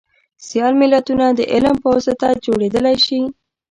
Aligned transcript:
سیال 0.47 0.73
ملتونه 0.81 1.25
دعلم 1.39 1.75
په 1.81 1.87
واسطه 1.93 2.27
جوړیدلی 2.45 2.95
شي 3.05 3.19